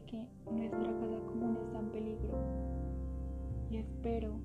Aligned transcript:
que 0.00 0.28
nuestra 0.50 0.82
casa 0.82 1.18
común 1.26 1.56
está 1.64 1.78
en 1.78 1.90
peligro. 1.90 2.38
Y 3.70 3.78
espero 3.78 4.40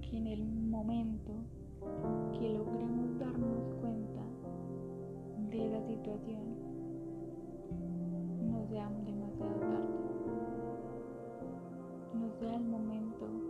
que 0.00 0.16
en 0.16 0.26
el 0.26 0.44
momento 0.44 1.32
que 2.38 2.50
logremos 2.50 3.18
darnos 3.18 3.74
cuenta 3.80 4.22
de 5.50 5.68
la 5.68 5.86
situación 5.86 6.56
no 8.50 8.66
sea 8.68 8.90
demasiado 9.04 9.54
tarde, 9.60 9.98
no 12.14 12.30
sea 12.38 12.54
el 12.54 12.64
momento 12.64 13.41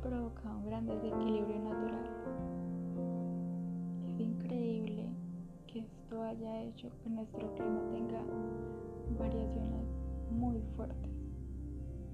provocado 0.00 0.58
un 0.58 0.66
gran 0.66 0.86
desequilibrio 0.86 1.58
natural. 1.58 2.10
Es 4.08 4.20
increíble 4.20 5.08
que 5.66 5.80
esto 5.80 6.22
haya 6.22 6.62
hecho 6.62 6.90
que 7.02 7.10
nuestro 7.10 7.54
clima 7.54 7.80
tenga 7.90 8.22
variaciones 9.18 9.86
muy 10.30 10.62
fuertes, 10.76 11.12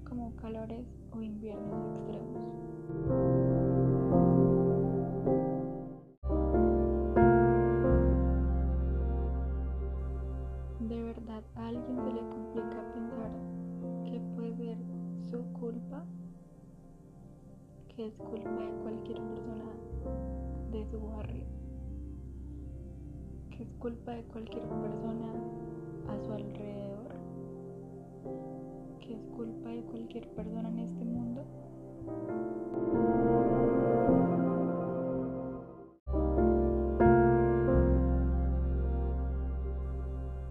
como 0.07 0.35
calores 0.35 0.85
o 1.11 1.21
inviernos 1.21 1.85
extremos. 1.99 3.54
Que 17.95 18.07
es 18.07 18.13
culpa 18.17 18.49
de 18.49 18.71
cualquier 18.83 19.21
persona 19.21 19.71
de 20.69 20.85
su 20.91 20.99
barrio. 20.99 21.45
Que 23.51 23.63
es 23.63 23.69
culpa 23.79 24.11
de 24.11 24.23
cualquier 24.23 24.63
persona 24.63 25.31
a 26.09 26.19
su 26.19 26.33
alrededor. 26.33 27.15
Que 28.99 29.13
es 29.13 29.21
culpa 29.37 29.69
de 29.69 29.81
cualquier 29.83 30.27
persona 30.31 30.67
en 30.67 30.79
este 30.79 31.05
mundo. 31.05 31.45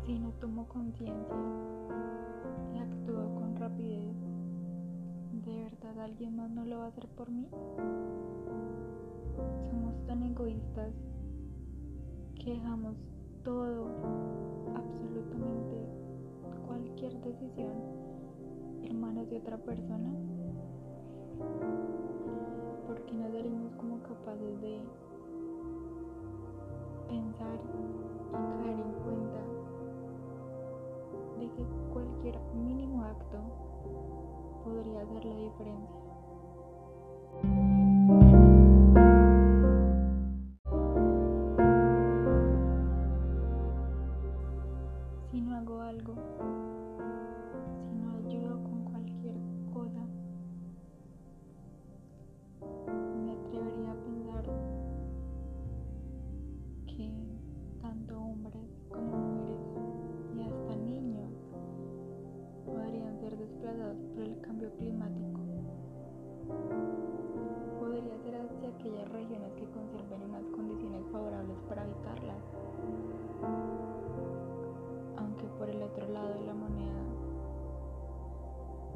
Si 0.06 0.19
no 0.19 0.31
tomo 0.41 0.67
conciencia 0.67 1.53
alguien 6.25 6.36
más 6.36 6.50
no 6.53 6.64
lo 6.64 6.78
va 6.78 6.84
a 6.84 6.89
hacer 6.89 7.06
por 7.08 7.30
mí? 7.30 7.47
Somos 9.69 9.94
tan 10.06 10.22
egoístas 10.22 10.94
que 12.34 12.53
dejamos 12.53 12.97
todo, 13.42 13.91
absolutamente 14.75 15.86
cualquier 16.66 17.12
decisión 17.20 17.72
en 18.84 19.00
manos 19.00 19.28
de 19.28 19.36
otra 19.36 19.58
persona. 19.58 20.14
Porque 22.86 23.12
no 23.12 23.31
seremos 23.31 23.72
como 23.77 24.03
capaces 24.03 24.61
de 24.62 24.81
pensar 27.09 27.59
y 27.61 28.62
caer 28.62 28.81
en 28.81 28.92
cuenta 29.05 29.42
de 31.38 31.50
que 31.50 31.64
cualquier 31.92 32.38
mínimo 32.55 33.05
acto 33.05 33.38
podría 34.65 35.03
hacer 35.03 35.25
la 35.27 35.37
diferencia. 35.37 36.03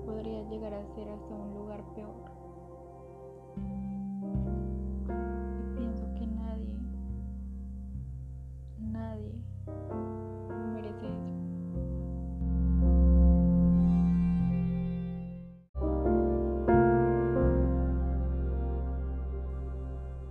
Podría 0.08 0.42
llegar 0.44 0.72
a 0.72 0.86
ser 0.94 1.06
hasta 1.10 1.34
un 1.34 1.54
lugar 1.54 1.84
peor. 1.94 2.14
Y 5.58 5.76
pienso 5.76 6.06
que 6.14 6.26
nadie, 6.26 6.78
nadie 8.78 9.34
merece 10.72 11.06
eso. 11.08 11.34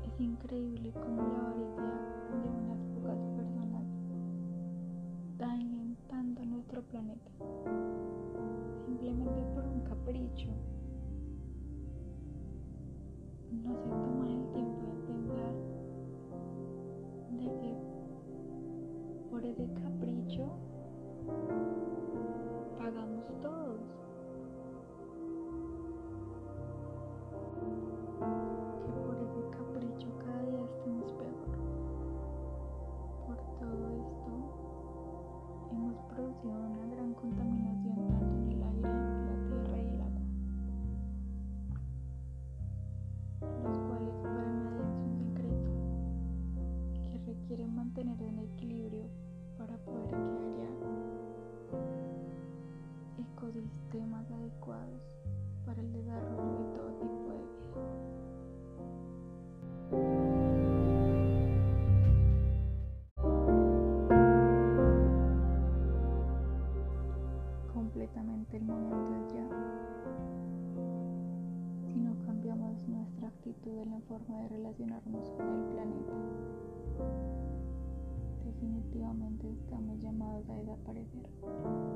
Es 0.08 0.20
increíble 0.20 0.92
cómo 0.94 1.22
la 1.22 1.40
avaricia 1.40 1.84
de 2.42 2.50
unas 2.50 2.82
pocas 2.96 3.20
personas 3.36 3.84
dañen 5.38 5.96
tanto 6.10 6.44
nuestro 6.46 6.82
planeta, 6.82 7.30
capricho. 10.08 10.57
Forma 74.02 74.42
de 74.42 74.48
relacionarnos 74.50 75.32
con 75.32 75.48
el 75.48 75.64
planeta, 75.74 76.14
definitivamente 78.46 79.50
estamos 79.52 80.00
llamados 80.00 80.50
a 80.50 80.56
desaparecer. 80.56 81.87